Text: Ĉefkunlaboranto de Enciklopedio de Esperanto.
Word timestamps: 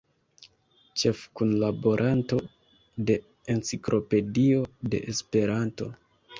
Ĉefkunlaboranto 1.01 2.41
de 3.11 3.19
Enciklopedio 3.57 4.67
de 4.93 5.07
Esperanto. 5.15 5.95